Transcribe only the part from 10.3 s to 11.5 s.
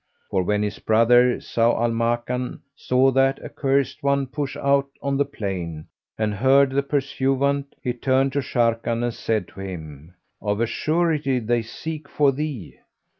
"Of a surety